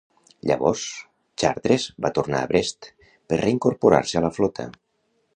[0.51, 0.85] Llavors,
[1.43, 2.87] Chartres va tornar a Brest
[3.33, 4.65] per reincorporar-se a la flota.